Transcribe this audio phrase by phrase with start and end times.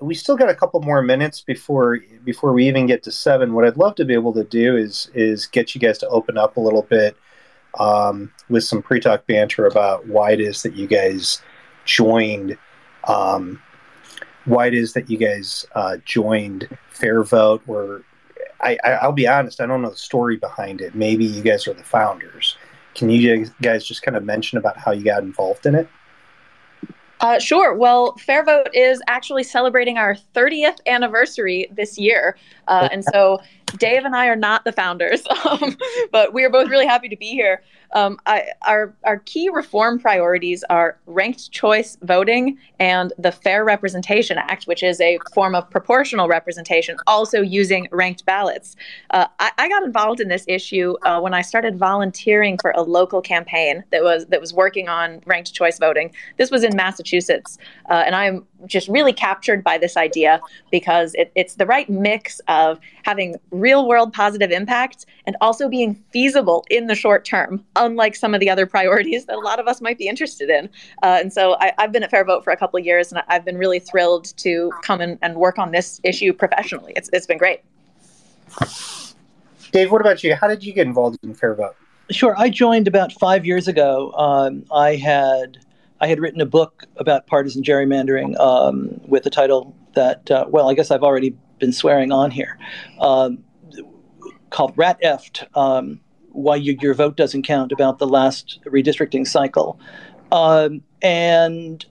[0.00, 3.54] we still got a couple more minutes before before we even get to seven.
[3.54, 6.36] What I'd love to be able to do is is get you guys to open
[6.36, 7.16] up a little bit
[7.78, 11.42] um, with some pre-talk banter about why it is that you guys
[11.84, 12.58] joined.
[13.04, 13.62] Um,
[14.44, 18.02] why it is that you guys uh, joined FairVote, or
[18.60, 20.94] I, I, will be honest, I don't know the story behind it.
[20.94, 22.56] Maybe you guys are the founders.
[22.94, 25.88] Can you guys just kind of mention about how you got involved in it?
[27.20, 27.74] Uh, sure.
[27.74, 32.36] Well, FairVote is actually celebrating our 30th anniversary this year.
[32.68, 33.40] Uh, and so
[33.78, 35.76] Dave and I are not the founders, um,
[36.12, 37.62] but we are both really happy to be here.
[37.92, 44.38] Um, I, our, our key reform priorities are ranked choice voting and the Fair Representation
[44.38, 48.76] Act, which is a form of proportional representation, also using ranked ballots.
[49.10, 52.82] Uh, I, I, got involved in this issue uh, when I started volunteering for a
[52.82, 56.12] local campaign that was that was working on ranked choice voting.
[56.38, 61.30] This was in Massachusetts, uh, and I'm just really captured by this idea because it,
[61.34, 66.88] it's the right mix of having real world positive impact and also being feasible in
[66.88, 69.96] the short term, unlike some of the other priorities that a lot of us might
[69.96, 70.68] be interested in.
[71.04, 73.44] Uh, and so I, have been at FairVote for a couple of years, and I've
[73.44, 76.94] been really thrilled to come in and work on this issue professionally.
[76.96, 77.60] It's, it's been great.
[79.70, 80.34] Dave, what about you?
[80.34, 81.74] How did you get involved in FairVote?
[82.10, 82.34] Sure.
[82.36, 84.12] I joined about five years ago.
[84.16, 85.58] Um, I had
[86.00, 90.68] I had written a book about partisan gerrymandering um, with the title that, uh, well,
[90.68, 92.58] I guess I've already been swearing on here,
[93.00, 93.38] um,
[94.50, 96.00] called Rat Eft um,
[96.30, 99.78] Why you, Your Vote Doesn't Count about the last redistricting cycle.
[100.32, 101.84] Um, and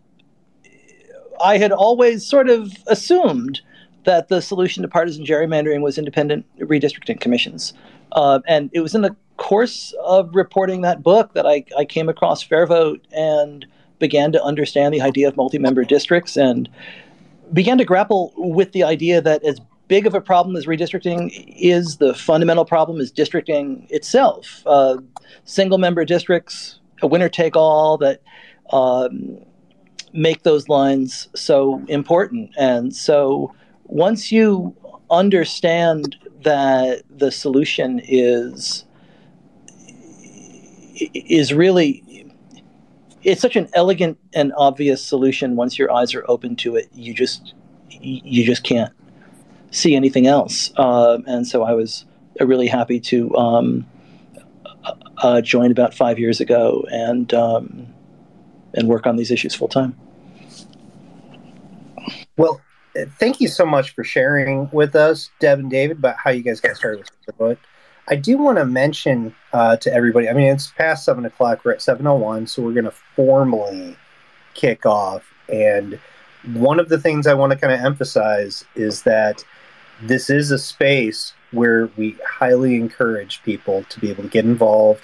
[1.44, 3.62] I had always sort of assumed
[4.06, 7.74] that the solution to partisan gerrymandering was independent redistricting commissions.
[8.12, 12.08] Uh, and it was in the course of reporting that book that I, I came
[12.08, 13.66] across FairVote and
[14.00, 16.70] began to understand the idea of multi-member districts and
[17.53, 21.97] began to grapple with the idea that as big of a problem as redistricting is,
[21.97, 24.63] the fundamental problem is districting itself.
[24.66, 24.97] Uh,
[25.44, 28.22] single member districts, a winner take all that
[28.72, 29.38] um,
[30.13, 32.51] make those lines so important.
[32.57, 33.53] And so
[33.85, 34.75] once you
[35.12, 38.85] understand that the solution is
[41.13, 42.03] is really
[43.25, 45.56] it's such an elegant and obvious solution.
[45.56, 47.53] Once your eyes are open to it you just
[47.90, 48.94] you just can't
[49.72, 50.72] see anything else.
[50.78, 52.06] Uh, and so i was
[52.40, 53.86] really happy to um,
[55.18, 57.88] uh, join about five years ago and um,
[58.74, 59.97] and work on these issues full time
[62.38, 62.59] well
[63.19, 66.59] thank you so much for sharing with us deb and david about how you guys
[66.59, 67.57] got started with the book
[68.08, 70.30] I do want to mention uh, to everybody.
[70.30, 71.66] I mean, it's past seven o'clock.
[71.66, 73.98] We're at seven oh one, so we're going to formally
[74.54, 75.34] kick off.
[75.52, 76.00] And
[76.54, 79.44] one of the things I want to kind of emphasize is that
[80.02, 85.02] this is a space where we highly encourage people to be able to get involved,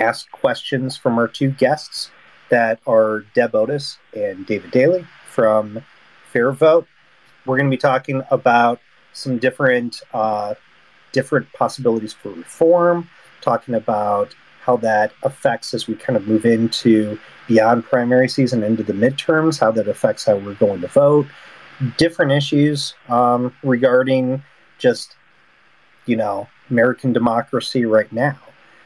[0.00, 2.10] ask questions from our two guests
[2.48, 5.84] that are Deb Otis and David Daley from
[6.32, 6.86] FairVote.
[7.46, 8.80] We're going to be talking about
[9.12, 10.54] some different uh,
[11.12, 13.08] different possibilities for reform,
[13.40, 17.18] talking about how that affects as we kind of move into
[17.48, 21.26] beyond primary season into the midterms, how that affects how we're going to vote,
[21.96, 24.42] different issues um, regarding
[24.78, 25.16] just,
[26.06, 28.38] you know, American democracy right now.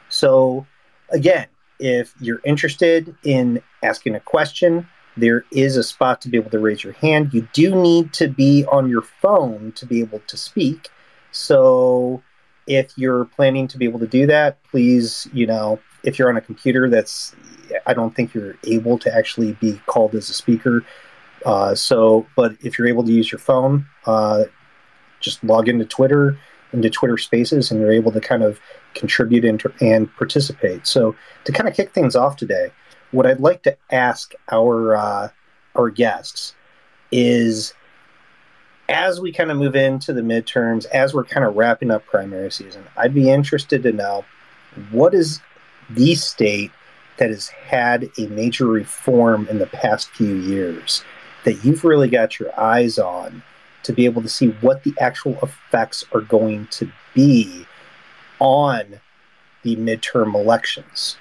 [0.09, 0.65] So,
[1.09, 1.47] again,
[1.79, 6.59] if you're interested in asking a question, there is a spot to be able to
[6.59, 7.33] raise your hand.
[7.33, 10.89] You do need to be on your phone to be able to speak.
[11.37, 12.23] So
[12.65, 16.37] if you're planning to be able to do that, please, you know, if you're on
[16.37, 17.35] a computer that's,
[17.85, 20.83] I don't think you're able to actually be called as a speaker.
[21.45, 24.45] Uh, so, but if you're able to use your phone, uh,
[25.19, 26.37] just log into Twitter,
[26.73, 28.59] into Twitter Spaces, and you're able to kind of
[28.95, 30.87] contribute and, and participate.
[30.87, 31.15] So,
[31.45, 32.71] to kind of kick things off today,
[33.11, 35.29] what I'd like to ask our uh,
[35.75, 36.55] our guests
[37.11, 37.73] is
[38.89, 42.51] as we kind of move into the midterms, as we're kind of wrapping up primary
[42.51, 44.25] season, I'd be interested to know
[44.91, 45.41] what is
[45.89, 46.71] the state
[47.17, 51.03] that has had a major reform in the past few years
[51.43, 53.43] that you've really got your eyes on
[53.83, 57.65] to be able to see what the actual effects are going to be
[58.39, 58.99] on
[59.63, 61.17] the midterm elections?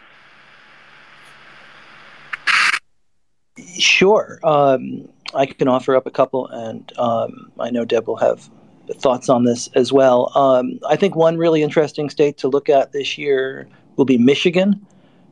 [3.78, 4.38] Sure.
[4.42, 8.48] Um, I can offer up a couple, and um, I know Deb will have
[8.94, 10.32] thoughts on this as well.
[10.36, 14.86] Um, I think one really interesting state to look at this year will be Michigan,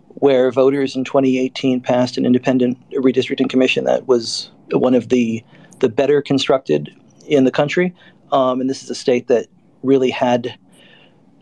[0.08, 5.44] where voters in 2018 passed an independent redistricting commission that was one of the
[5.80, 6.94] the better constructed
[7.26, 7.94] in the country.
[8.32, 9.48] Um, and this is a state that
[9.82, 10.56] really had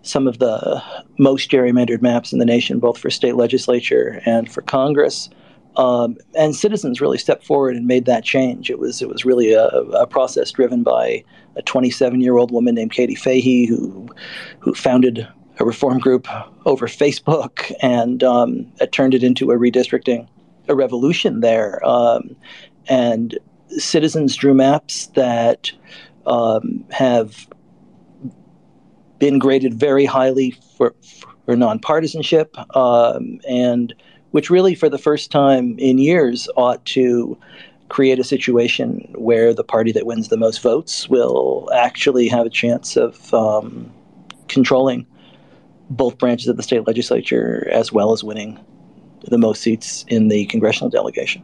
[0.03, 0.83] some of the
[1.19, 5.31] most gerrymandered maps in the nation, both for state legislature and for Congress.
[5.77, 8.71] Um, and citizens really stepped forward and made that change.
[8.71, 11.25] It was it was really a, a process driven by
[11.57, 14.09] a 27 year old woman named Katie Fahey who
[14.61, 15.27] who founded
[15.59, 16.27] a reform group
[16.67, 20.27] over Facebook and um, it turned it into a redistricting
[20.69, 21.85] a revolution there.
[21.87, 22.37] Um,
[22.89, 23.39] and
[23.69, 25.73] citizens drew maps that
[26.27, 27.49] um, have
[29.19, 30.95] been graded very highly for,
[31.45, 33.95] for nonpartisanship um, and
[34.33, 37.39] which really, for the first time in years, ought to
[37.89, 42.51] create a situation where the party that wins the most votes will actually have a
[42.51, 43.93] chance of um,
[44.49, 45.07] controlling
[45.91, 48.59] both branches of the state legislature as well as winning
[49.29, 51.43] the most seats in the congressional delegation.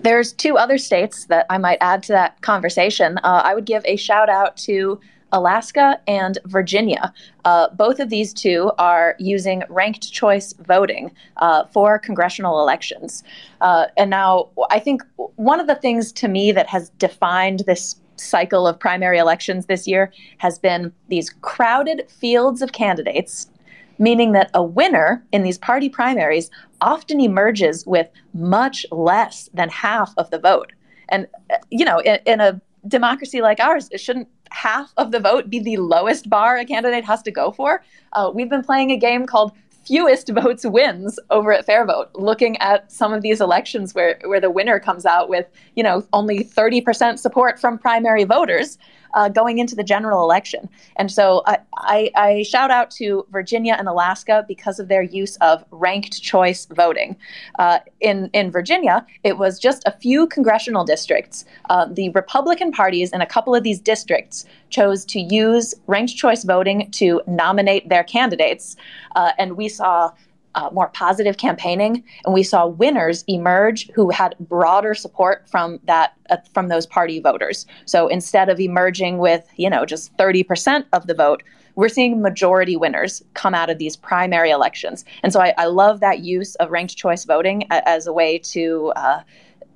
[0.00, 3.18] There's two other states that I might add to that conversation.
[3.18, 5.00] Uh, I would give a shout out to
[5.32, 7.12] Alaska and Virginia.
[7.44, 13.22] Uh, both of these two are using ranked choice voting uh, for congressional elections.
[13.60, 15.02] Uh, and now, I think
[15.36, 19.86] one of the things to me that has defined this cycle of primary elections this
[19.86, 23.50] year has been these crowded fields of candidates,
[23.98, 26.50] meaning that a winner in these party primaries
[26.80, 30.72] often emerges with much less than half of the vote.
[31.08, 35.20] And, uh, you know, in, in a democracy like ours, it shouldn't half of the
[35.20, 37.84] vote be the lowest bar a candidate has to go for.
[38.14, 39.52] Uh, we've been playing a game called
[39.84, 44.50] fewest votes wins over at FairVote, looking at some of these elections where, where the
[44.50, 48.78] winner comes out with, you know, only 30% support from primary voters
[49.16, 50.68] uh, going into the general election.
[50.96, 55.36] And so I, I, I, shout out to Virginia and Alaska because of their use
[55.38, 57.16] of ranked choice voting.
[57.58, 61.46] Uh, in, in Virginia, it was just a few congressional districts.
[61.70, 66.44] Uh, the Republican parties in a couple of these districts chose to use ranked choice
[66.44, 68.76] voting to nominate their candidates.
[69.16, 70.12] Uh, and we saw
[70.56, 76.14] uh, more positive campaigning, and we saw winners emerge who had broader support from that
[76.30, 77.66] uh, from those party voters.
[77.84, 81.42] So instead of emerging with you know just thirty percent of the vote,
[81.76, 85.04] we're seeing majority winners come out of these primary elections.
[85.22, 88.92] And so I, I love that use of ranked choice voting as a way to
[88.96, 89.20] uh,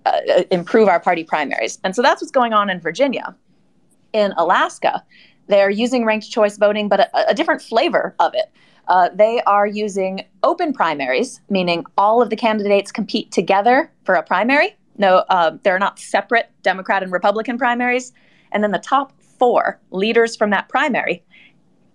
[0.06, 1.78] uh, improve our party primaries.
[1.84, 3.36] And so that's what's going on in Virginia.
[4.12, 5.04] In Alaska,
[5.46, 8.50] they're using ranked choice voting, but a, a different flavor of it.
[8.90, 14.22] Uh, they are using open primaries, meaning all of the candidates compete together for a
[14.22, 14.76] primary.
[14.98, 18.12] No, uh, they're not separate Democrat and Republican primaries.
[18.50, 21.22] And then the top four leaders from that primary,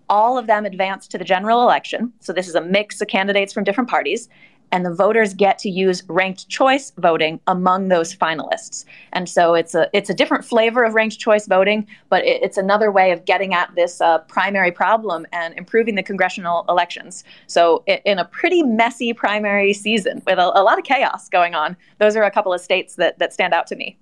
[0.08, 2.14] all of them advance to the general election.
[2.20, 4.30] So this is a mix of candidates from different parties
[4.72, 8.84] and the voters get to use ranked choice voting among those finalists.
[9.12, 12.56] And so it's a it's a different flavor of ranked choice voting, but it, it's
[12.56, 17.24] another way of getting at this uh, primary problem and improving the congressional elections.
[17.46, 21.54] So it, in a pretty messy primary season with a, a lot of chaos going
[21.54, 23.96] on, those are a couple of states that that stand out to me.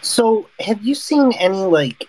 [0.00, 2.08] So have you seen any like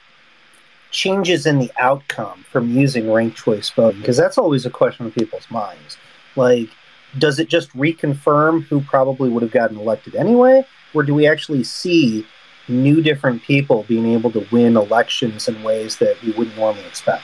[0.92, 4.00] changes in the outcome from using ranked choice voting?
[4.00, 5.98] Because that's always a question on people's minds.
[6.36, 6.70] Like,
[7.18, 10.65] does it just reconfirm who probably would have gotten elected anyway?
[10.94, 12.25] Or do we actually see
[12.68, 17.24] new different people being able to win elections in ways that we wouldn't normally expect?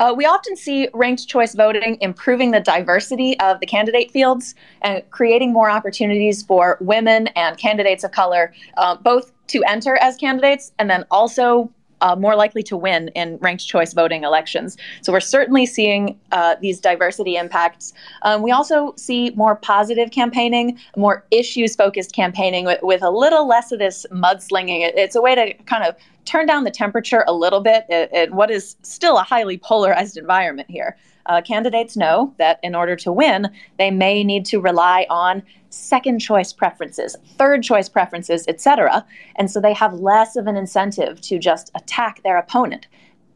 [0.00, 5.02] Uh, we often see ranked choice voting improving the diversity of the candidate fields and
[5.10, 10.72] creating more opportunities for women and candidates of color, uh, both to enter as candidates
[10.78, 11.68] and then also
[12.00, 14.76] uh, more likely to win in ranked choice voting elections.
[15.02, 17.92] So we're certainly seeing uh, these diversity impacts.
[18.22, 23.46] Um, we also see more positive campaigning, more issues focused campaigning with, with, a little
[23.46, 24.80] less of this mudslinging.
[24.86, 28.08] It, it's a way to kind of turn down the temperature a little bit in,
[28.12, 30.96] in what is still a highly polarized environment here.
[31.28, 36.18] Uh, candidates know that in order to win, they may need to rely on second
[36.18, 39.04] choice preferences, third choice preferences, etc.
[39.36, 42.86] And so they have less of an incentive to just attack their opponent.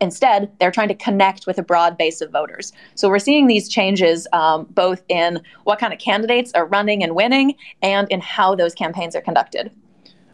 [0.01, 2.73] Instead, they're trying to connect with a broad base of voters.
[2.97, 7.15] So we're seeing these changes um, both in what kind of candidates are running and
[7.15, 9.71] winning and in how those campaigns are conducted.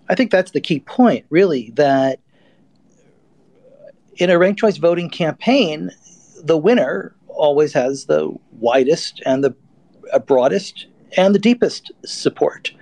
[0.08, 2.20] I think that's the key point, really, that
[4.16, 5.90] in a ranked choice voting campaign,
[6.42, 9.54] the winner always has the widest and the
[10.12, 12.72] uh, broadest and the deepest support.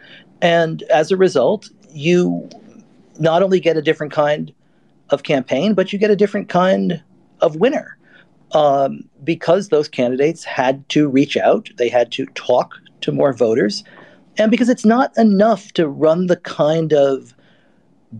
[0.43, 2.49] And as a result, you
[3.19, 4.53] not only get a different kind
[5.11, 7.03] of campaign, but you get a different kind
[7.41, 7.97] of winner
[8.53, 13.85] um, because those candidates had to reach out, they had to talk to more voters,
[14.39, 17.35] and because it's not enough to run the kind of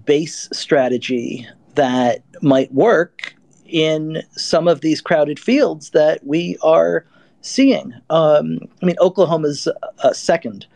[0.05, 3.36] base strategy that might work
[3.69, 7.07] in some of these crowded fields that we are
[7.41, 7.95] seeing.
[8.11, 9.69] Um, I mean, Oklahoma's
[10.03, 10.67] uh, second.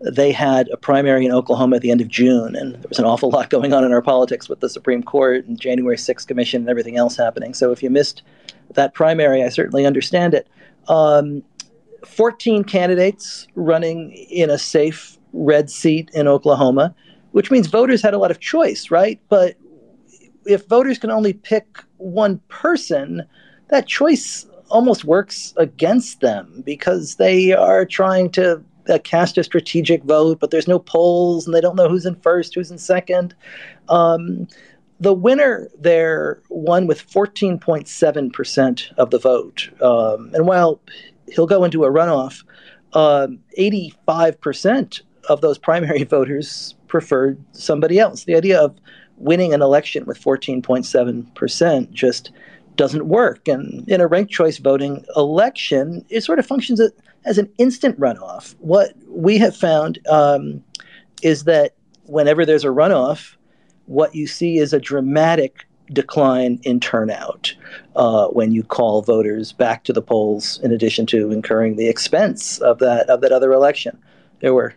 [0.00, 3.04] They had a primary in Oklahoma at the end of June, and there was an
[3.04, 6.62] awful lot going on in our politics with the Supreme Court and January 6th Commission
[6.62, 7.54] and everything else happening.
[7.54, 8.22] So if you missed
[8.74, 10.48] that primary, I certainly understand it.
[10.88, 11.42] Um,
[12.06, 16.94] 14 candidates running in a safe red seat in Oklahoma,
[17.32, 19.20] which means voters had a lot of choice, right?
[19.28, 19.56] But
[20.46, 23.22] if voters can only pick one person,
[23.68, 30.02] that choice almost works against them because they are trying to uh, cast a strategic
[30.04, 33.34] vote, but there's no polls and they don't know who's in first, who's in second.
[33.88, 34.48] Um,
[35.00, 39.70] the winner there won with 14.7% of the vote.
[39.80, 40.80] Um, and while
[41.32, 42.44] he'll go into a runoff,
[42.94, 48.24] um, 85% of those primary voters preferred somebody else.
[48.24, 48.76] The idea of
[49.18, 52.30] winning an election with 14.7% just
[52.76, 53.48] doesn't work.
[53.48, 56.80] And in a ranked choice voting election, it sort of functions
[57.24, 58.54] as an instant runoff.
[58.60, 60.62] What we have found um,
[61.22, 63.34] is that whenever there's a runoff,
[63.86, 67.54] what you see is a dramatic decline in turnout
[67.96, 70.60] uh, when you call voters back to the polls.
[70.62, 73.98] In addition to incurring the expense of that of that other election,
[74.40, 74.74] there were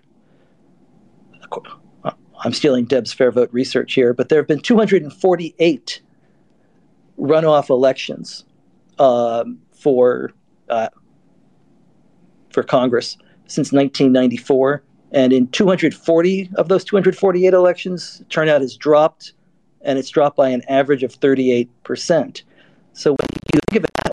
[2.44, 6.02] I'm stealing Deb's FairVote research here, but there have been 248
[7.20, 8.46] runoff elections
[8.98, 10.32] um, for
[10.70, 10.90] uh,
[12.50, 13.18] for Congress
[13.48, 19.34] since 1994, and in 240 of those 248 elections, turnout has dropped,
[19.82, 22.44] and it's dropped by an average of 38 percent.
[22.94, 24.12] So when you think of it,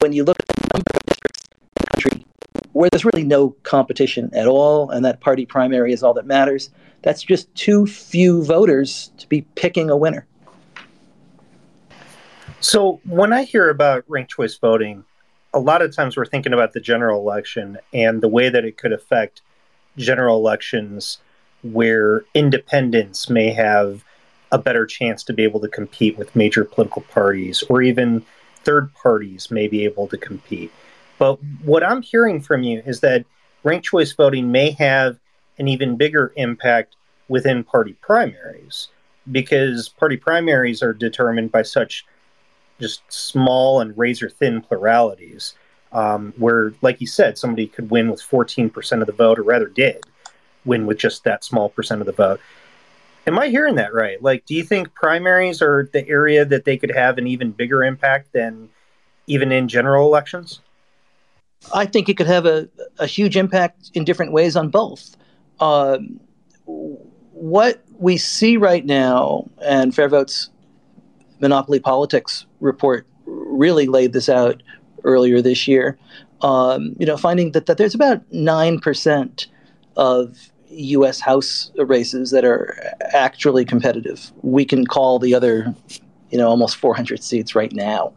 [0.00, 0.55] when you look at
[2.76, 6.68] where there's really no competition at all, and that party primary is all that matters,
[7.00, 10.26] that's just too few voters to be picking a winner.
[12.60, 15.04] So when I hear about ranked choice voting,
[15.54, 18.76] a lot of times we're thinking about the general election and the way that it
[18.76, 19.40] could affect
[19.96, 21.16] general elections
[21.62, 24.04] where independents may have
[24.52, 28.22] a better chance to be able to compete with major political parties or even
[28.64, 30.70] third parties may be able to compete.
[31.18, 33.24] But what I'm hearing from you is that
[33.64, 35.18] ranked choice voting may have
[35.58, 36.96] an even bigger impact
[37.28, 38.88] within party primaries
[39.32, 42.04] because party primaries are determined by such
[42.78, 45.54] just small and razor thin pluralities
[45.92, 49.66] um, where like you said somebody could win with 14% of the vote or rather
[49.66, 50.04] did
[50.64, 52.40] win with just that small percent of the vote.
[53.26, 54.22] Am i hearing that right?
[54.22, 57.82] Like do you think primaries are the area that they could have an even bigger
[57.82, 58.68] impact than
[59.26, 60.60] even in general elections
[61.74, 65.16] i think it could have a, a huge impact in different ways on both
[65.60, 66.20] um,
[67.36, 70.50] what we see right now, and FairVote's
[71.40, 74.62] Monopoly Politics report really laid this out
[75.04, 75.98] earlier this year.
[76.42, 79.46] Um, you know, finding that, that there's about nine percent
[79.96, 81.20] of U.S.
[81.20, 82.76] House races that are
[83.12, 84.32] actually competitive.
[84.42, 85.74] We can call the other,
[86.30, 88.12] you know, almost 400 seats right now,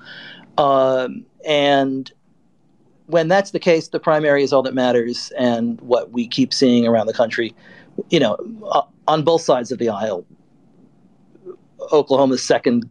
[0.57, 2.11] um, and
[3.09, 5.31] when that's the case, the primary is all that matters.
[5.37, 7.55] And what we keep seeing around the country,
[8.11, 8.37] you know,
[8.71, 10.25] uh, on both sides of the aisle,
[11.91, 12.89] Oklahoma's second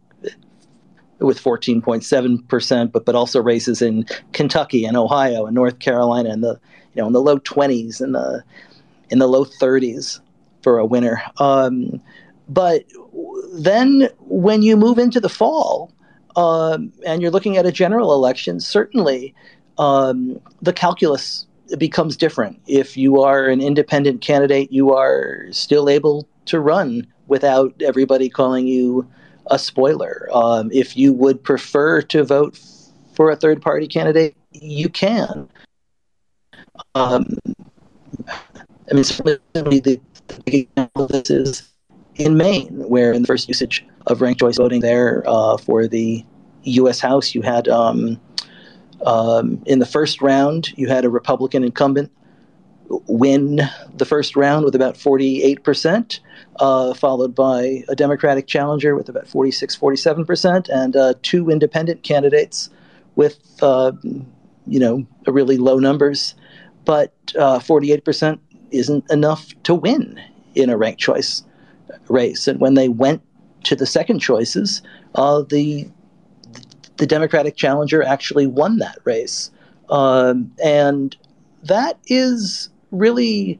[1.19, 6.59] with 14.7%, but but also races in Kentucky and Ohio and North Carolina and the
[6.93, 8.43] you know in the low 20s and the
[9.09, 10.19] in the low 30s
[10.63, 11.21] for a winner.
[11.37, 12.01] Um,
[12.49, 12.85] but
[13.53, 15.93] then when you move into the fall
[16.35, 19.33] um, and you're looking at a general election, certainly
[19.79, 22.59] um, the calculus becomes different.
[22.67, 28.67] If you are an independent candidate, you are still able to run without everybody calling
[28.67, 29.09] you
[29.47, 30.27] a spoiler.
[30.33, 32.59] Um, if you would prefer to vote
[33.13, 35.47] for a third party candidate, you can.
[36.95, 37.37] Um,
[38.91, 40.01] I mean, the, the
[40.45, 41.73] big example of this is
[42.15, 46.25] in Maine, where in the first usage of ranked choice voting there uh, for the
[46.63, 46.99] U.S.
[46.99, 48.19] House, you had um,
[49.05, 52.11] um, in the first round, you had a Republican incumbent
[53.07, 53.61] win
[53.95, 56.19] the first round with about 48%,
[56.59, 62.69] uh, followed by a Democratic challenger with about 46, 47%, and uh, two independent candidates
[63.15, 63.91] with, uh,
[64.65, 66.33] you know, really low numbers.
[66.85, 68.37] But 48% uh,
[68.71, 70.19] isn't enough to win
[70.55, 71.43] in a ranked choice
[72.07, 72.47] race.
[72.47, 73.21] And when they went
[73.65, 74.81] to the second choices,
[75.15, 75.87] uh, the
[76.99, 79.49] the Democratic challenger actually won that race,
[79.89, 81.15] um, and
[81.63, 83.59] that is really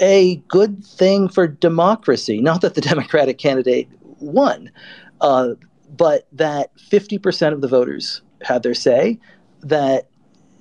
[0.00, 2.40] a good thing for democracy.
[2.40, 4.70] Not that the Democratic candidate won,
[5.20, 5.54] uh,
[5.96, 9.18] but that 50% of the voters had their say,
[9.62, 10.08] that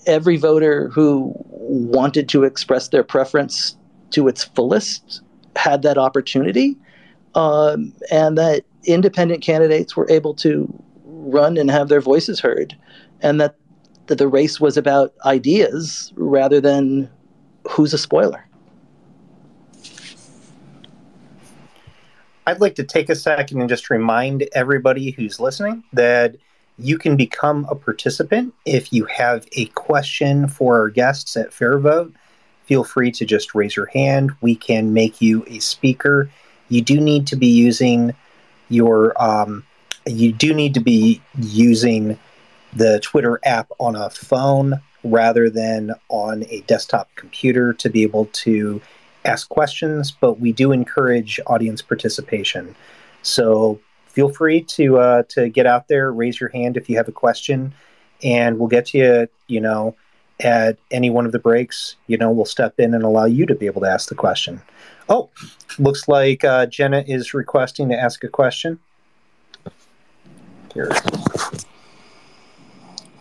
[0.05, 3.75] every voter who wanted to express their preference
[4.11, 5.21] to its fullest
[5.55, 6.77] had that opportunity,
[7.33, 10.71] um, and that independent candidates were able to
[11.21, 12.77] run and have their voices heard,
[13.21, 13.55] and that,
[14.07, 17.09] that the race was about ideas rather than
[17.69, 18.45] who's a spoiler.
[22.47, 26.35] I'd like to take a second and just remind everybody who's listening that
[26.79, 32.13] you can become a participant if you have a question for our guests at FairVote.
[32.65, 34.31] Feel free to just raise your hand.
[34.41, 36.29] We can make you a speaker.
[36.69, 38.15] You do need to be using
[38.69, 39.63] your um,
[40.05, 42.17] you do need to be using
[42.73, 48.25] the Twitter app on a phone rather than on a desktop computer to be able
[48.27, 48.81] to
[49.25, 52.75] ask questions, but we do encourage audience participation.
[53.21, 57.07] So feel free to uh, to get out there, raise your hand if you have
[57.07, 57.73] a question,
[58.23, 59.27] and we'll get to you.
[59.47, 59.95] You know,
[60.39, 63.55] at any one of the breaks, you know, we'll step in and allow you to
[63.55, 64.61] be able to ask the question.
[65.09, 65.29] Oh,
[65.77, 68.79] looks like uh, Jenna is requesting to ask a question.
[70.73, 70.89] Here.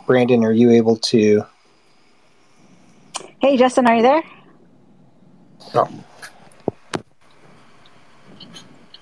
[0.07, 1.45] Brandon, are you able to?
[3.41, 4.23] Hey, Justin, are you there?
[5.75, 5.89] Oh.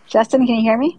[0.07, 0.99] Justin, can you hear me?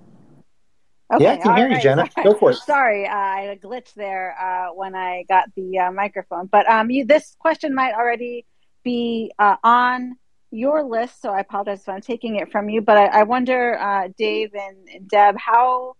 [1.11, 2.09] Okay, yeah, I can hear right, you, Jenna.
[2.11, 2.23] Sorry.
[2.23, 2.57] Go for it.
[2.57, 6.45] Sorry, uh, I had a glitch there uh, when I got the uh, microphone.
[6.45, 8.45] But um, you, this question might already
[8.83, 10.17] be uh, on
[10.51, 12.81] your list, so I apologize if I'm taking it from you.
[12.81, 15.95] But I, I wonder, uh, Dave and Deb, how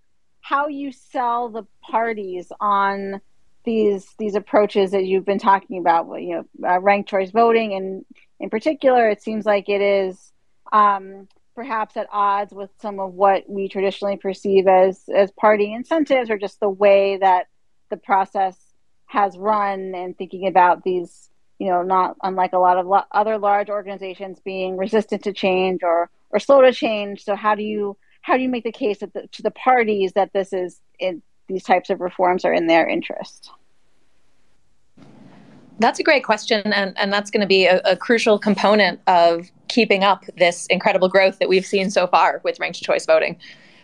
[0.49, 3.21] how you sell the parties on
[3.65, 6.07] these these approaches that you've been talking about.
[6.19, 8.03] You know, uh, ranked choice voting, and
[8.39, 10.31] in particular, it seems like it is.
[10.71, 16.29] Um, perhaps at odds with some of what we traditionally perceive as as party incentives
[16.29, 17.47] or just the way that
[17.89, 18.55] the process
[19.07, 23.37] has run and thinking about these you know not unlike a lot of lo- other
[23.37, 27.97] large organizations being resistant to change or or slow to change so how do you
[28.29, 31.21] how do you make the case that the, to the parties that this is in
[31.47, 33.49] these types of reforms are in their interest
[35.79, 39.49] that's a great question, and, and that's going to be a, a, crucial component of
[39.69, 43.37] keeping up this incredible growth that we've seen so far with ranked choice voting.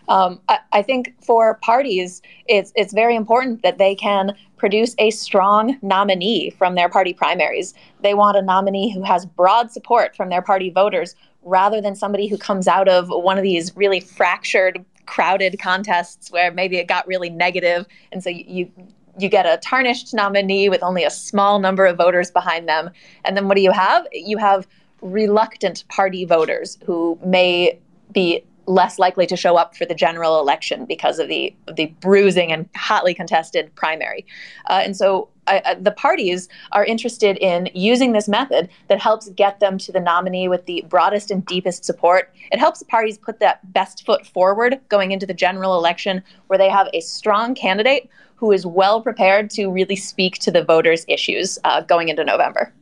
[0.07, 5.09] Um, I, I, think for parties, it's it's very important that they can produce a
[5.09, 7.73] strong nominee from their party primaries.
[8.01, 12.27] They want a nominee who has broad support from their party voters, rather than somebody
[12.27, 17.07] who comes out of one of these really fractured, crowded contests where maybe it got
[17.07, 18.69] really negative, and so you,
[19.17, 22.89] you get a tarnished nominee with only a small number of voters behind them.
[23.23, 24.05] And then what do you have?
[24.11, 24.67] You have
[25.01, 27.79] reluctant party voters who may
[28.11, 32.51] be less likely to show up for the general election because of the the bruising
[32.51, 34.25] and hotly contested primary.
[34.69, 39.59] Uh, and so uh, the parties are interested in using this method that helps get
[39.59, 42.33] them to the nominee with the broadest and deepest support.
[42.51, 46.69] It helps parties put that best foot forward going into the general election where they
[46.69, 51.57] have a strong candidate who is well prepared to really speak to the voters' issues
[51.63, 52.73] uh, going into November.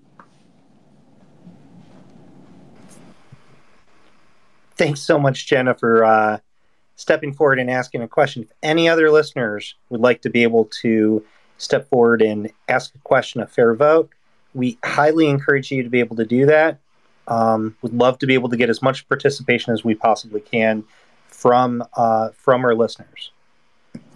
[4.75, 6.38] Thanks so much, Jennifer, uh,
[6.95, 8.43] stepping forward and asking a question.
[8.43, 11.23] If any other listeners would like to be able to
[11.57, 14.09] step forward and ask a question of FairVote,
[14.53, 16.79] we highly encourage you to be able to do that.
[17.27, 20.83] Um, would love to be able to get as much participation as we possibly can
[21.27, 23.31] from uh, from our listeners.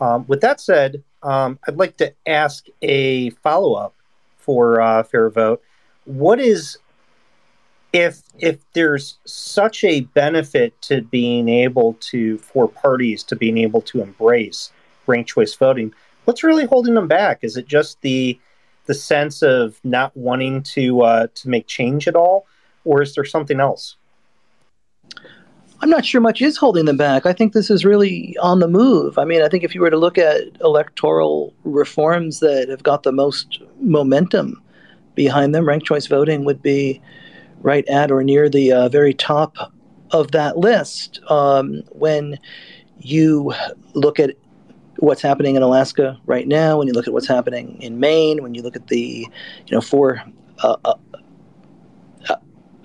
[0.02, 3.94] Um, with that said, um, I'd like to ask a follow up
[4.38, 5.60] for uh, FairVote.
[6.06, 6.78] What is
[7.94, 13.82] if if there's such a benefit to being able to for parties to being able
[13.82, 14.72] to embrace
[15.08, 15.94] ranked choice voting,
[16.26, 17.40] what's really holding them back?
[17.44, 18.40] Is it just the
[18.86, 22.46] the sense of not wanting to uh, to make change at all,
[22.86, 23.96] or is there something else?
[25.80, 27.28] I'm not sure much is holding them back.
[27.28, 29.20] I think this is really on the move.
[29.20, 33.04] I mean, I think if you were to look at electoral reforms that have got
[33.04, 34.60] the most momentum
[35.14, 37.00] behind them, ranked choice voting would be
[37.62, 39.56] right at or near the uh, very top
[40.12, 41.20] of that list.
[41.30, 42.40] Um, when
[43.00, 43.54] you
[43.94, 44.36] look at
[44.98, 48.54] what's happening in Alaska right now, when you look at what's happening in Maine, when
[48.54, 49.28] you look at the
[49.66, 50.22] you know four
[50.60, 50.94] uh, uh,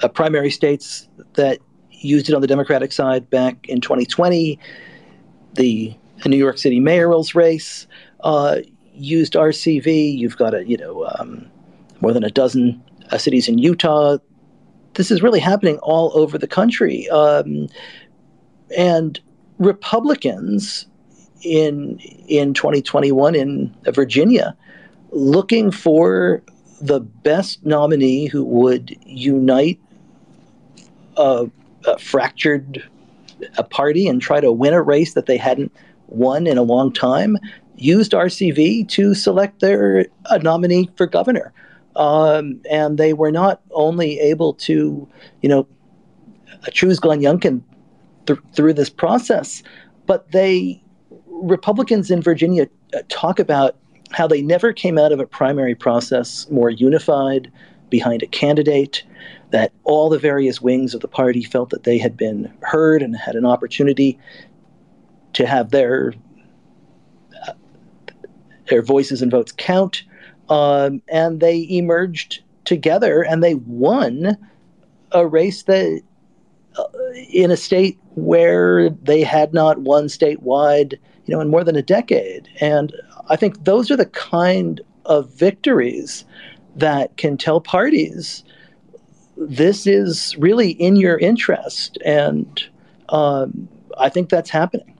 [0.02, 1.58] uh primary states that
[1.90, 4.58] used it on the Democratic side back in 2020,
[5.54, 5.94] the
[6.26, 7.86] New York City mayoral's race
[8.20, 8.58] uh,
[8.94, 10.16] used RCV.
[10.16, 11.46] You've got a you know um,
[12.00, 14.18] more than a dozen uh, cities in Utah.
[14.94, 17.68] This is really happening all over the country, um,
[18.76, 19.18] and
[19.58, 20.86] Republicans
[21.42, 24.56] in in 2021 in Virginia
[25.10, 26.42] looking for
[26.80, 29.78] the best nominee who would unite
[31.16, 31.48] a,
[31.86, 32.82] a fractured
[33.58, 35.72] a party and try to win a race that they hadn't
[36.08, 37.36] won in a long time
[37.76, 40.06] used RCV to select their
[40.40, 41.52] nominee for governor.
[41.96, 45.08] Um, and they were not only able to,
[45.42, 45.66] you know,
[46.70, 47.62] choose Glenn Youngkin
[48.26, 49.62] th- through this process,
[50.06, 50.82] but they
[51.26, 53.76] Republicans in Virginia uh, talk about
[54.12, 57.50] how they never came out of a primary process more unified
[57.90, 59.04] behind a candidate,
[59.50, 63.16] that all the various wings of the party felt that they had been heard and
[63.16, 64.18] had an opportunity
[65.34, 66.14] to have their
[67.46, 67.52] uh,
[68.68, 70.04] their voices and votes count,
[70.52, 74.36] um, and they emerged together and they won
[75.12, 76.02] a race that
[76.76, 76.84] uh,
[77.30, 81.82] in a state where they had not won statewide you know, in more than a
[81.82, 82.48] decade.
[82.60, 82.92] And
[83.28, 86.24] I think those are the kind of victories
[86.76, 88.44] that can tell parties
[89.36, 91.98] this is really in your interest.
[92.04, 92.62] And
[93.08, 94.91] um, I think that's happening.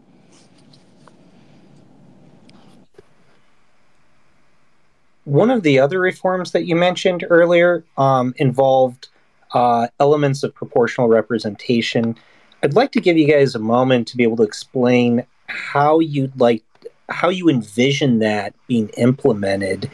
[5.25, 9.09] One of the other reforms that you mentioned earlier um, involved
[9.55, 12.17] uh, elements of proportional representation.
[12.63, 16.39] I'd like to give you guys a moment to be able to explain how you'd
[16.41, 16.63] like
[17.09, 19.91] how you envision that being implemented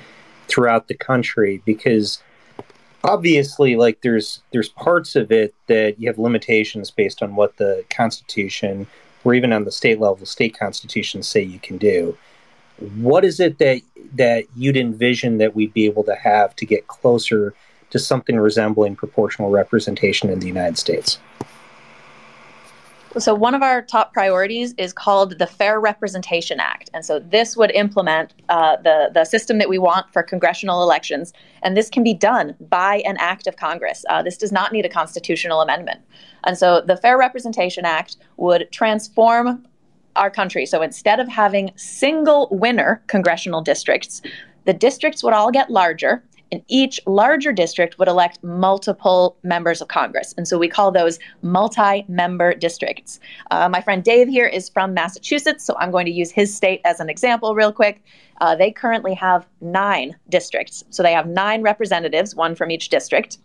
[0.47, 2.23] throughout the country because
[3.03, 7.85] obviously like there's there's parts of it that you have limitations based on what the
[7.91, 8.87] constitution
[9.25, 12.17] or even on the state level state constitutions say you can do
[12.97, 13.81] what is it that
[14.15, 17.55] that you'd envision that we'd be able to have to get closer
[17.91, 21.19] to something resembling proportional representation in the united states
[23.17, 26.91] so, one of our top priorities is called the Fair Representation Act.
[26.93, 31.33] And so, this would implement uh, the, the system that we want for congressional elections.
[31.63, 34.05] And this can be done by an act of Congress.
[34.11, 36.01] Uh, this does not need a constitutional amendment.
[36.45, 39.67] And so, the Fair Representation Act would transform
[40.19, 40.67] our country.
[40.67, 44.21] So, instead of having single winner congressional districts,
[44.65, 49.89] the districts would all get larger and each larger district would elect multiple members of
[49.89, 50.35] Congress.
[50.37, 53.21] And so we call those multi member districts.
[53.51, 56.81] Uh, my friend Dave here is from Massachusetts, so I'm going to use his state
[56.85, 58.03] as an example real quick.
[58.41, 60.85] Uh, they currently have nine districts.
[60.91, 63.39] So they have nine representatives, one from each district.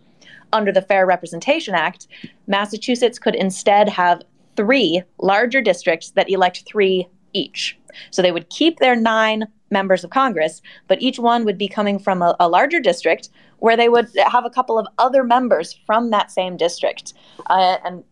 [0.53, 2.07] Under the Fair Representation Act,
[2.45, 4.21] Massachusetts could instead have
[4.55, 7.77] three larger districts that elect three each.
[8.11, 11.99] So they would keep their nine members of Congress, but each one would be coming
[11.99, 16.11] from a, a larger district where they would have a couple of other members from
[16.11, 17.13] that same district.
[17.49, 18.03] Uh, and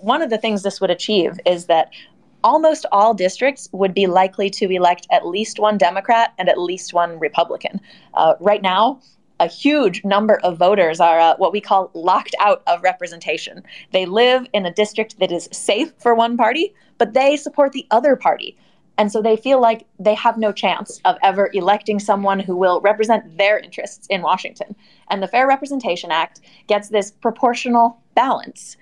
[0.00, 1.90] one of the things this would achieve is that
[2.42, 6.94] almost all districts would be likely to elect at least one Democrat and at least
[6.94, 7.80] one Republican.
[8.14, 9.00] Uh, right now,
[9.40, 13.62] a huge number of voters are uh, what we call locked out of representation.
[13.92, 17.86] They live in a district that is safe for one party, but they support the
[17.90, 18.56] other party.
[18.98, 22.80] And so they feel like they have no chance of ever electing someone who will
[22.80, 24.74] represent their interests in Washington.
[25.10, 28.78] And the Fair Representation Act gets this proportional balance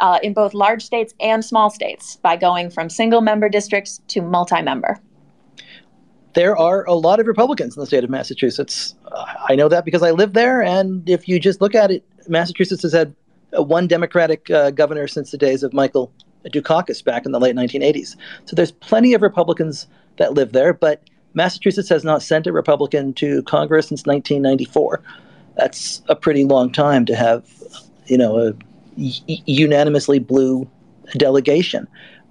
[0.00, 4.20] uh, in both large states and small states by going from single member districts to
[4.20, 4.98] multi member.
[6.34, 8.94] There are a lot of Republicans in the state of Massachusetts.
[9.10, 10.62] Uh, I know that because I live there.
[10.62, 13.14] And if you just look at it, Massachusetts has had
[13.52, 16.12] one Democratic uh, governor since the days of Michael
[16.46, 18.16] Dukakis back in the late 1980s.
[18.46, 21.02] So there's plenty of Republicans that live there, but
[21.34, 25.02] Massachusetts has not sent a Republican to Congress since 1994.
[25.56, 27.48] That's a pretty long time to have,
[28.06, 28.52] you know, a
[28.96, 30.68] unanimously blue
[31.16, 31.88] delegation.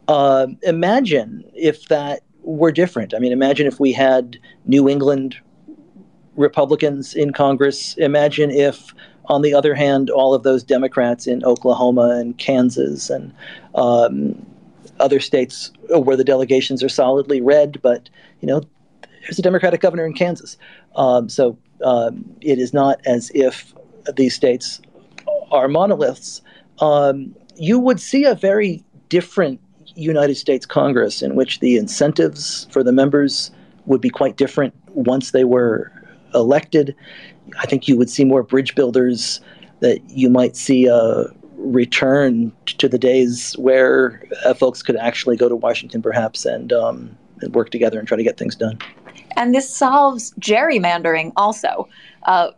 [0.08, 3.14] Uh, imagine if that were different.
[3.14, 5.38] I mean, imagine if we had New England
[6.36, 7.96] Republicans in Congress.
[7.98, 8.94] Imagine if
[9.26, 13.34] on the other hand, all of those Democrats in Oklahoma and Kansas and
[13.76, 14.46] um,
[15.00, 18.10] other states where the delegations are solidly red, but
[18.42, 18.62] you know,
[19.22, 20.58] there's a Democratic governor in Kansas,
[20.96, 23.74] um, so um, it is not as if
[24.16, 24.82] these states
[25.52, 26.42] are monoliths,
[26.80, 29.62] um, you would see a very different
[29.96, 33.52] United States Congress in which the incentives for the members
[33.86, 35.92] would be quite different once they were
[36.34, 36.96] elected.
[37.60, 39.42] I think you would see more bridge builders,
[39.82, 41.26] that you might see a
[41.58, 47.18] return to the days where uh, folks could actually go to Washington perhaps and, um,
[47.42, 48.78] and work together and try to get things done.
[49.36, 51.88] And this solves gerrymandering also.
[52.24, 52.52] Uh,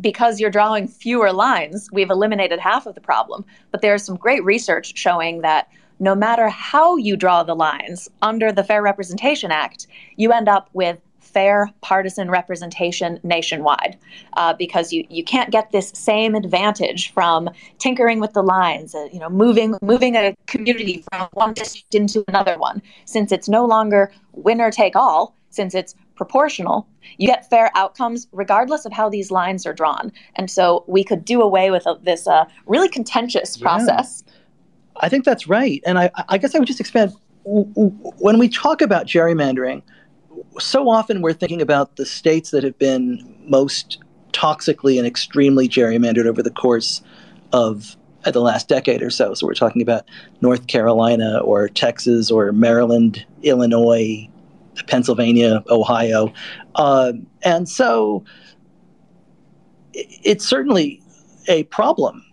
[0.00, 3.44] because you're drawing fewer lines, we've eliminated half of the problem.
[3.70, 5.68] But there's some great research showing that
[6.04, 9.86] no matter how you draw the lines under the Fair Representation Act,
[10.16, 13.96] you end up with fair partisan representation nationwide
[14.34, 19.08] uh, because you, you can't get this same advantage from tinkering with the lines uh,
[19.10, 23.64] you know moving moving a community from one district into another one since it's no
[23.64, 26.86] longer winner take all since it's proportional
[27.16, 31.24] you get fair outcomes regardless of how these lines are drawn and so we could
[31.24, 33.62] do away with uh, this uh, really contentious yeah.
[33.62, 34.22] process
[35.00, 35.82] I think that's right.
[35.86, 37.12] And I, I guess I would just expand
[37.44, 39.82] when we talk about gerrymandering,
[40.58, 43.98] so often we're thinking about the states that have been most
[44.32, 47.02] toxically and extremely gerrymandered over the course
[47.52, 49.34] of uh, the last decade or so.
[49.34, 50.04] So we're talking about
[50.40, 54.28] North Carolina or Texas or Maryland, Illinois,
[54.86, 56.32] Pennsylvania, Ohio.
[56.74, 58.24] Uh, and so
[59.92, 61.00] it's certainly
[61.46, 62.23] a problem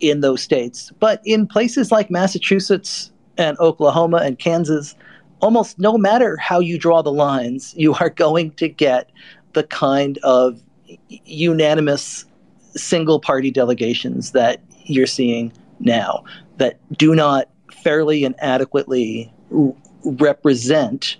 [0.00, 0.92] in those states.
[0.98, 4.94] But in places like Massachusetts and Oklahoma and Kansas,
[5.40, 9.10] almost no matter how you draw the lines, you are going to get
[9.52, 10.62] the kind of
[11.08, 12.24] unanimous
[12.74, 16.24] single party delegations that you're seeing now
[16.56, 19.32] that do not fairly and adequately
[20.04, 21.16] represent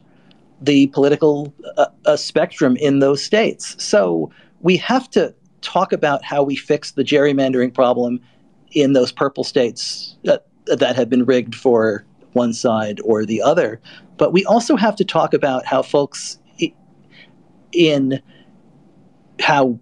[0.61, 3.83] the political uh, uh, spectrum in those states.
[3.83, 4.31] So
[4.61, 8.21] we have to talk about how we fix the gerrymandering problem
[8.73, 13.81] in those purple states that, that have been rigged for one side or the other.
[14.17, 16.39] But we also have to talk about how folks
[17.73, 18.21] in
[19.41, 19.79] how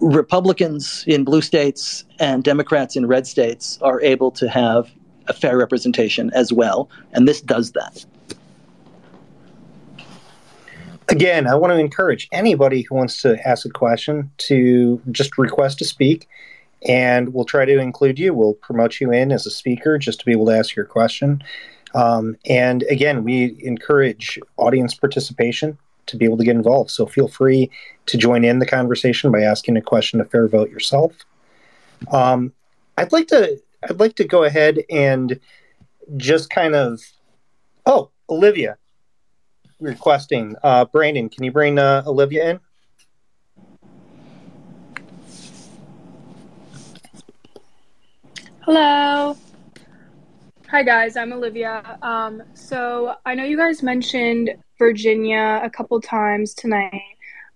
[0.00, 4.90] Republicans in blue states and Democrats in red states are able to have
[5.28, 6.88] a fair representation as well.
[7.12, 8.04] And this does that.
[11.10, 15.78] Again, I want to encourage anybody who wants to ask a question to just request
[15.78, 16.28] to speak,
[16.86, 18.32] and we'll try to include you.
[18.32, 21.42] We'll promote you in as a speaker just to be able to ask your question.
[21.94, 26.90] Um, and again, we encourage audience participation to be able to get involved.
[26.90, 27.70] So feel free
[28.06, 31.12] to join in the conversation by asking a question to FairVote yourself.
[32.12, 32.52] Um,
[32.96, 35.40] I'd like to I'd like to go ahead and
[36.16, 37.00] just kind of
[37.86, 38.76] oh Olivia,
[39.80, 40.54] requesting.
[40.62, 42.60] Uh, Brandon, can you bring uh, Olivia in?
[48.60, 49.36] Hello.
[50.68, 51.98] Hi guys, I'm Olivia.
[52.02, 57.02] Um, so I know you guys mentioned Virginia a couple times tonight.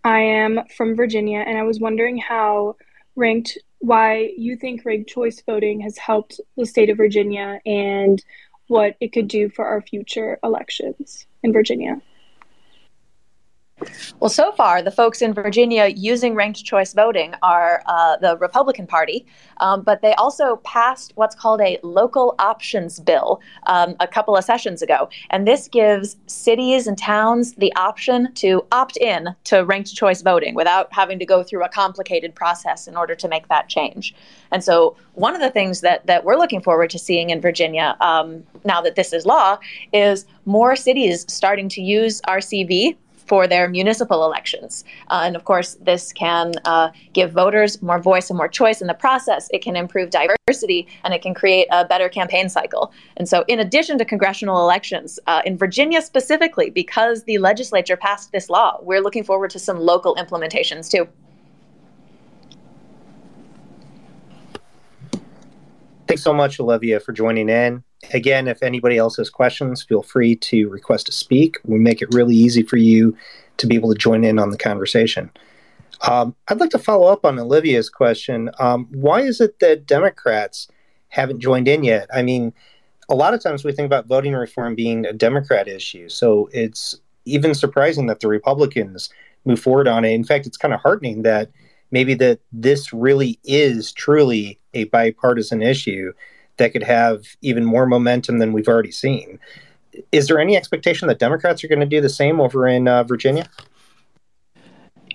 [0.02, 2.76] I am from Virginia, and I was wondering how
[3.14, 8.22] ranked, why you think ranked choice voting has helped the state of Virginia, and
[8.66, 12.00] what it could do for our future elections in Virginia.
[14.20, 18.86] Well, so far, the folks in Virginia using ranked choice voting are uh, the Republican
[18.86, 19.26] Party,
[19.58, 24.44] um, but they also passed what's called a local options bill um, a couple of
[24.44, 25.08] sessions ago.
[25.30, 30.54] And this gives cities and towns the option to opt in to ranked choice voting
[30.54, 34.14] without having to go through a complicated process in order to make that change.
[34.50, 37.96] And so, one of the things that, that we're looking forward to seeing in Virginia
[38.00, 39.58] um, now that this is law
[39.92, 44.84] is more cities starting to use RCV for their municipal elections.
[45.08, 48.86] Uh, and of course, this can uh, give voters more voice and more choice in
[48.86, 49.48] the process.
[49.52, 52.92] It can improve diversity and it can create a better campaign cycle.
[53.16, 58.32] And so, in addition to congressional elections, uh, in Virginia specifically, because the legislature passed
[58.32, 61.08] this law, we're looking forward to some local implementations too.
[66.06, 67.82] Thanks so much, Olivia, for joining in.
[68.12, 71.58] Again, if anybody else has questions, feel free to request to speak.
[71.64, 73.16] We make it really easy for you
[73.56, 75.30] to be able to join in on the conversation.
[76.08, 78.50] Um, I'd like to follow up on Olivia's question.
[78.58, 80.68] Um, why is it that Democrats
[81.08, 82.08] haven't joined in yet?
[82.12, 82.52] I mean,
[83.08, 86.08] a lot of times we think about voting reform being a Democrat issue.
[86.08, 89.08] So it's even surprising that the Republicans
[89.44, 90.12] move forward on it.
[90.12, 91.50] In fact, it's kind of heartening that
[91.90, 96.12] maybe that this really is truly a bipartisan issue
[96.56, 99.38] that could have even more momentum than we've already seen.
[100.12, 103.04] Is there any expectation that Democrats are going to do the same over in uh,
[103.04, 103.48] Virginia?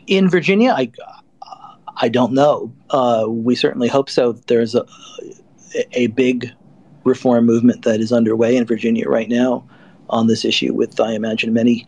[0.08, 0.91] In Virginia, I,
[1.97, 2.73] I don't know.
[2.89, 4.34] Uh, we certainly hope so.
[4.34, 4.86] There's a,
[5.93, 6.52] a big
[7.04, 9.67] reform movement that is underway in Virginia right now
[10.10, 11.88] on this issue with, I imagine, many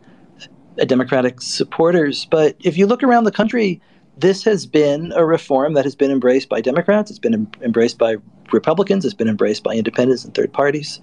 [0.86, 2.26] Democratic supporters.
[2.30, 3.82] But if you look around the country,
[4.18, 7.98] this has been a reform that has been embraced by Democrats, it's been em- embraced
[7.98, 8.18] by
[8.54, 11.00] Republicans, it's been embraced by independents and third parties.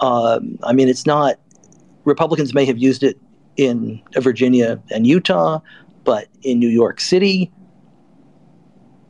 [0.00, 1.38] Um, I mean, it's not,
[2.04, 3.18] Republicans may have used it
[3.56, 5.60] in Virginia and Utah,
[6.04, 7.50] but in New York City,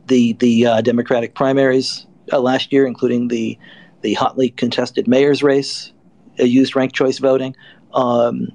[0.07, 3.57] the, the uh, Democratic primaries uh, last year, including the,
[4.01, 5.93] the hotly contested mayor's race,
[6.39, 7.55] uh, used ranked choice voting.
[7.93, 8.47] Um,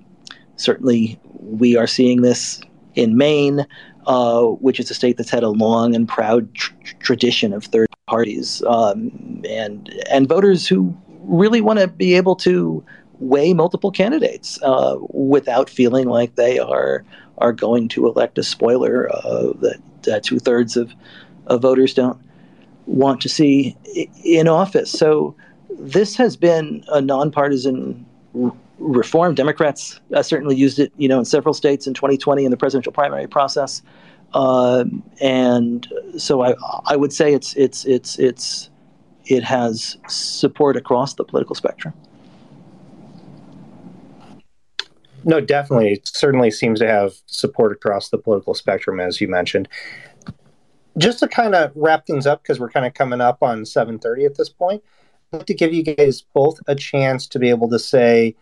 [0.56, 2.60] certainly, we are seeing this
[2.94, 3.66] in Maine
[4.06, 7.88] uh, which is a state that's had a long and proud tr- tradition of third
[8.06, 12.84] parties um, and and voters who really want to be able to
[13.20, 17.04] weigh multiple candidates uh, without feeling like they are
[17.38, 19.52] are going to elect a spoiler uh,
[20.02, 20.94] that two thirds of,
[21.46, 22.20] of voters don't
[22.86, 23.76] want to see
[24.22, 24.90] in office.
[24.90, 25.34] So
[25.78, 28.04] this has been a nonpartisan
[28.78, 29.34] reform.
[29.34, 32.92] Democrats uh, certainly used it, you know, in several states in 2020 in the presidential
[32.92, 33.82] primary process,
[34.34, 34.84] uh,
[35.20, 35.86] and
[36.18, 36.54] so I,
[36.86, 38.70] I would say it's it's it's it's
[39.26, 41.94] it has support across the political spectrum.
[45.24, 45.92] No, definitely.
[45.92, 49.68] It certainly seems to have support across the political spectrum, as you mentioned.
[50.98, 54.26] Just to kind of wrap things up, because we're kind of coming up on 7:30
[54.26, 54.82] at this point,
[55.32, 58.34] I'd like to give you guys both a chance to be able to say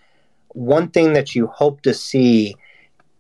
[0.49, 2.57] one thing that you hope to see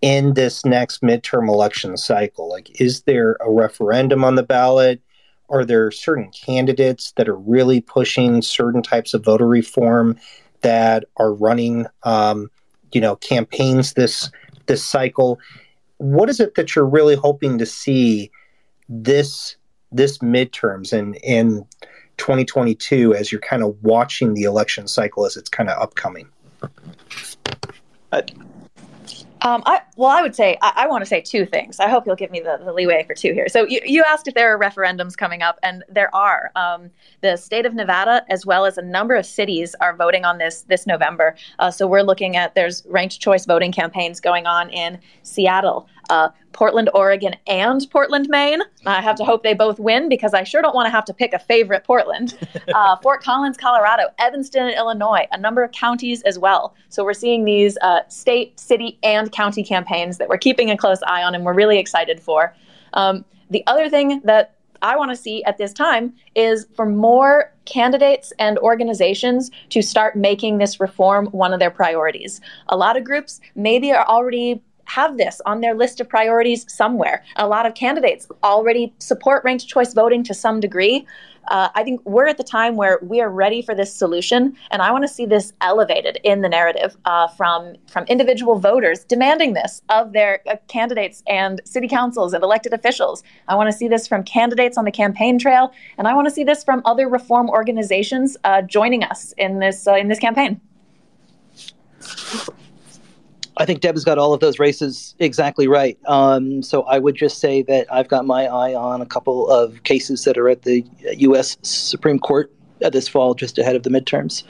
[0.02, 2.50] in this next midterm election cycle?
[2.50, 5.00] Like, is there a referendum on the ballot?
[5.48, 10.18] Are there certain candidates that are really pushing certain types of voter reform
[10.62, 12.50] that are running, um,
[12.92, 14.30] you know, campaigns this
[14.66, 15.38] this cycle?
[15.98, 18.30] What is it that you're really hoping to see
[18.88, 19.56] this
[19.92, 21.66] this midterms and in
[22.16, 26.28] 2022 as you're kind of watching the election cycle as it's kind of upcoming?
[29.44, 31.80] Um, I, well, I would say I, I want to say two things.
[31.80, 33.48] I hope you'll give me the, the leeway for two here.
[33.48, 36.52] So you, you asked if there are referendums coming up, and there are.
[36.54, 36.90] Um,
[37.22, 40.62] the state of Nevada, as well as a number of cities, are voting on this
[40.62, 41.34] this November.
[41.58, 46.28] Uh, so we're looking at there's ranked choice voting campaigns going on in Seattle, uh,
[46.52, 48.60] Portland, Oregon, and Portland, Maine.
[48.86, 51.14] I have to hope they both win because I sure don't want to have to
[51.14, 52.38] pick a favorite Portland.
[52.74, 56.74] Uh, Fort Collins, Colorado, Evanston, Illinois, a number of counties as well.
[56.88, 61.02] So we're seeing these uh, state, city, and county campaigns that we're keeping a close
[61.06, 62.54] eye on and we're really excited for.
[62.94, 67.52] Um, the other thing that I want to see at this time is for more
[67.64, 72.40] candidates and organizations to start making this reform one of their priorities.
[72.68, 77.24] A lot of groups maybe are already have this on their list of priorities somewhere.
[77.36, 81.06] A lot of candidates already support ranked choice voting to some degree.
[81.48, 84.80] Uh, I think we're at the time where we are ready for this solution, and
[84.80, 89.54] I want to see this elevated in the narrative uh, from from individual voters demanding
[89.54, 93.24] this of their uh, candidates and city councils and elected officials.
[93.48, 96.30] I want to see this from candidates on the campaign trail, and I want to
[96.30, 100.60] see this from other reform organizations uh, joining us in this uh, in this campaign.
[103.62, 105.96] I think Deb has got all of those races exactly right.
[106.06, 109.84] Um, so I would just say that I've got my eye on a couple of
[109.84, 110.84] cases that are at the
[111.18, 111.56] U.S.
[111.62, 112.52] Supreme Court
[112.90, 114.42] this fall, just ahead of the midterms.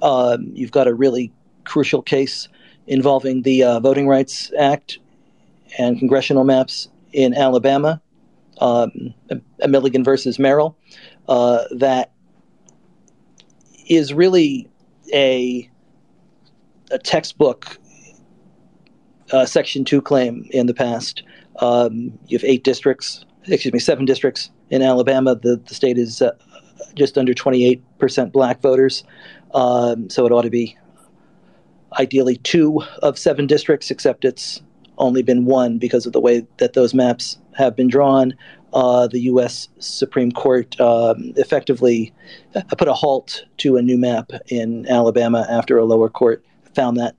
[0.00, 1.30] Um, you've got a really
[1.64, 2.48] crucial case
[2.86, 4.98] involving the uh, Voting Rights Act
[5.78, 8.00] and congressional maps in Alabama,
[8.62, 9.12] um,
[9.68, 10.74] Milligan versus Merrill,
[11.28, 12.12] uh, that
[13.90, 14.70] is really
[15.12, 15.68] a
[16.90, 17.78] a textbook
[19.34, 21.22] uh, Section 2 claim in the past.
[21.60, 25.34] Um, you have eight districts, excuse me, seven districts in Alabama.
[25.34, 26.32] The, the state is uh,
[26.94, 29.04] just under 28% black voters.
[29.52, 30.76] Um, so it ought to be
[31.98, 34.62] ideally two of seven districts, except it's
[34.98, 38.34] only been one because of the way that those maps have been drawn.
[38.72, 39.68] Uh, the U.S.
[39.78, 42.12] Supreme Court um, effectively
[42.76, 47.14] put a halt to a new map in Alabama after a lower court found that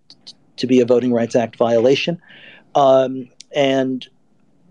[0.58, 2.22] to be a Voting Rights Act violation.
[2.76, 4.08] Um, and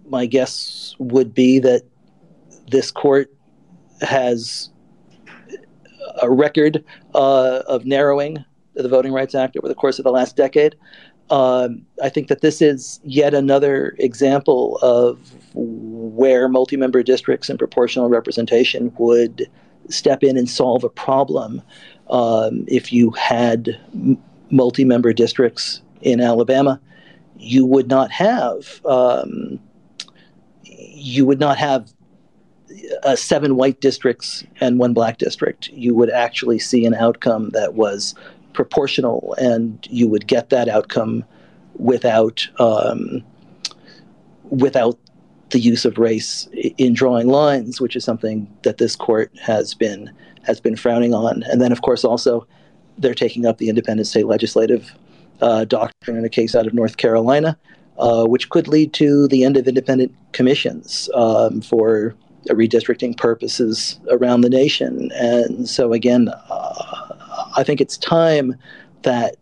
[0.07, 1.83] my guess would be that
[2.71, 3.33] this court
[4.01, 4.71] has
[6.23, 10.37] a record uh, of narrowing the Voting Rights Act over the course of the last
[10.37, 10.77] decade.
[11.31, 15.19] Um, I think that this is yet another example of
[15.55, 19.49] where multi member districts and proportional representation would
[19.89, 21.63] step in and solve a problem
[22.11, 23.79] um, if you had
[24.55, 26.81] multi-member districts in Alabama,
[27.37, 29.59] you would not have um,
[30.63, 31.93] you would not have
[33.03, 37.75] uh, seven white districts and one black district, you would actually see an outcome that
[37.75, 38.15] was
[38.53, 41.25] proportional, and you would get that outcome
[41.77, 43.23] without um,
[44.45, 44.99] without
[45.51, 46.49] the use of race
[46.79, 50.11] in drawing lines, which is something that this court has been
[50.43, 51.43] has been frowning on.
[51.45, 52.47] And then, of course, also
[52.99, 54.95] they're taking up the independent state legislative
[55.41, 57.57] uh, doctrine in a case out of North Carolina,
[57.99, 62.15] uh, which could lead to the end of independent commissions um, for
[62.49, 65.11] redistricting purposes around the nation.
[65.15, 68.55] And so, again, uh, I think it's time
[69.03, 69.37] that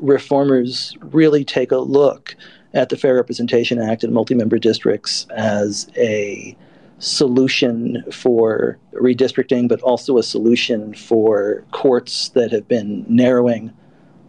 [0.00, 2.34] reformers really take a look
[2.72, 6.56] at the Fair Representation Act and multi-member districts as a
[7.00, 13.72] solution for redistricting, but also a solution for courts that have been narrowing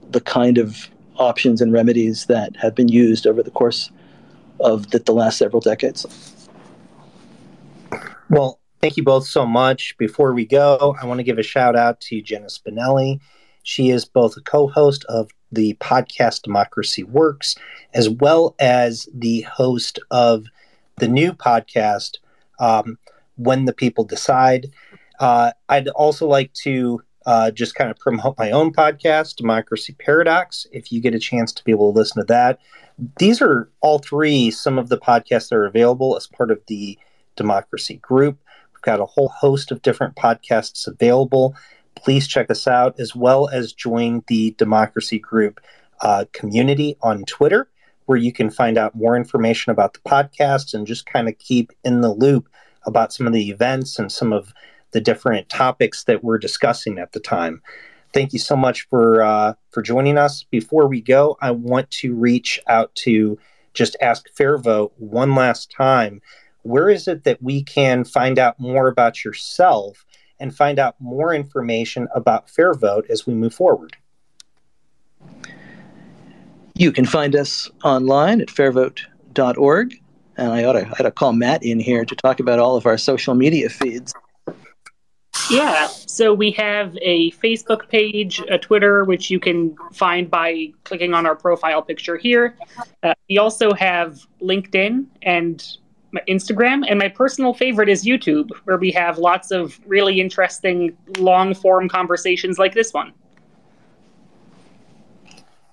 [0.09, 3.91] the kind of options and remedies that have been used over the course
[4.59, 6.05] of the, the last several decades.
[8.29, 9.97] Well, thank you both so much.
[9.97, 13.19] Before we go, I want to give a shout out to Jenna Spinelli.
[13.63, 17.55] She is both a co host of the podcast Democracy Works,
[17.93, 20.45] as well as the host of
[20.97, 22.17] the new podcast,
[22.61, 22.97] um,
[23.35, 24.71] When the People Decide.
[25.19, 30.65] Uh, I'd also like to uh, just kind of promote my own podcast, Democracy Paradox,
[30.71, 32.59] if you get a chance to be able to listen to that.
[33.17, 36.97] These are all three some of the podcasts that are available as part of the
[37.35, 38.39] Democracy Group.
[38.73, 41.55] We've got a whole host of different podcasts available.
[41.95, 45.59] Please check us out as well as join the Democracy Group
[46.01, 47.69] uh, community on Twitter,
[48.11, 51.71] where you can find out more information about the podcast and just kind of keep
[51.85, 52.49] in the loop
[52.85, 54.53] about some of the events and some of
[54.91, 57.61] the different topics that we're discussing at the time.
[58.13, 60.43] Thank you so much for uh, for joining us.
[60.43, 63.39] Before we go, I want to reach out to
[63.73, 66.21] just ask FairVote one last time.
[66.63, 70.05] Where is it that we can find out more about yourself
[70.37, 73.95] and find out more information about FairVote as we move forward?
[76.81, 80.01] You can find us online at fairvote.org.
[80.37, 82.75] And I ought, to, I ought to call Matt in here to talk about all
[82.75, 84.15] of our social media feeds.
[85.51, 91.13] Yeah, so we have a Facebook page, a Twitter, which you can find by clicking
[91.13, 92.57] on our profile picture here.
[93.03, 95.63] Uh, we also have LinkedIn and
[96.27, 101.53] Instagram, and my personal favorite is YouTube, where we have lots of really interesting long
[101.53, 103.13] form conversations like this one.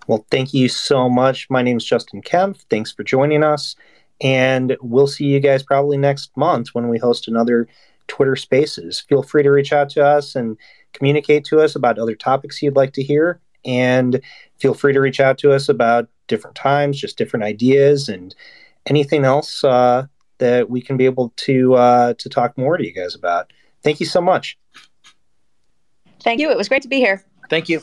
[0.08, 1.48] Well, thank you so much.
[1.50, 2.64] My name is Justin Kempf.
[2.70, 3.76] Thanks for joining us.
[4.22, 7.68] And we'll see you guys probably next month when we host another
[8.08, 9.00] Twitter Spaces.
[9.00, 10.56] Feel free to reach out to us and
[10.94, 13.38] communicate to us about other topics you'd like to hear.
[13.66, 14.22] And
[14.58, 18.34] feel free to reach out to us about different times, just different ideas, and
[18.86, 20.06] anything else uh,
[20.38, 23.52] that we can be able to uh, to talk more to you guys about.
[23.82, 24.58] Thank you so much.
[26.22, 26.50] Thank you.
[26.50, 27.22] It was great to be here.
[27.50, 27.82] Thank you.